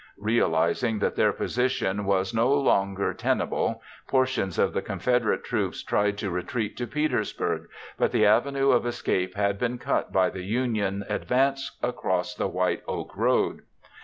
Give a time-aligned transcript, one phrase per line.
[0.17, 6.31] Realizing that their position was no longer tenable, portions of the Confederate troops tried to
[6.31, 7.67] retreat to Petersburg,
[7.99, 12.81] but the avenue of escape had been cut by the Union advance across the White
[12.87, 13.61] Oak Road.